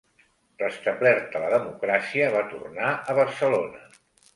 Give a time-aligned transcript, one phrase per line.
[0.63, 3.89] Restablerta la democràcia, va tornar a Barcelona.